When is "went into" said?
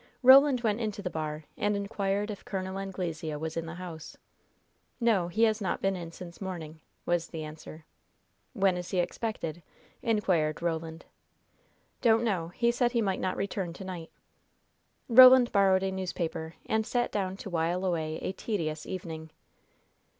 0.61-1.03